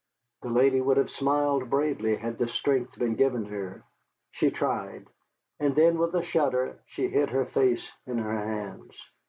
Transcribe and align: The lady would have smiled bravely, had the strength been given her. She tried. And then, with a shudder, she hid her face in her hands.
The 0.41 0.49
lady 0.49 0.81
would 0.81 0.97
have 0.97 1.11
smiled 1.11 1.69
bravely, 1.69 2.15
had 2.15 2.39
the 2.39 2.47
strength 2.47 2.97
been 2.97 3.13
given 3.13 3.45
her. 3.45 3.83
She 4.31 4.49
tried. 4.49 5.05
And 5.59 5.75
then, 5.75 5.99
with 5.99 6.15
a 6.15 6.23
shudder, 6.23 6.79
she 6.87 7.07
hid 7.07 7.29
her 7.29 7.45
face 7.45 7.87
in 8.07 8.17
her 8.17 8.35
hands. 8.35 8.99